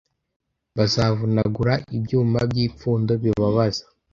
[0.77, 3.83] bazavunagura ibyuma by'ipfundo bibabaza